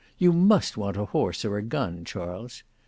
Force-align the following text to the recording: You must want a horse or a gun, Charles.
You 0.17 0.33
must 0.33 0.77
want 0.77 0.97
a 0.97 1.05
horse 1.05 1.45
or 1.45 1.57
a 1.59 1.61
gun, 1.61 2.05
Charles. 2.05 2.63